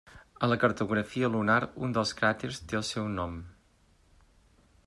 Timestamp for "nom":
3.19-3.37